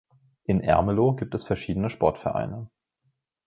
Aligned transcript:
In 0.45 0.61
Ermelo 0.61 1.13
gibt 1.15 1.35
es 1.35 1.43
verschiedene 1.43 1.91
Sportvereine. 1.91 2.71